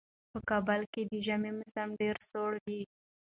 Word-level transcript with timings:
په 0.31 0.39
کابل 0.49 0.81
کې 0.93 1.01
د 1.11 1.13
ژمي 1.25 1.51
موسم 1.57 1.89
ډېر 2.01 2.15
سوړ 2.29 2.51
وي. 2.65 2.81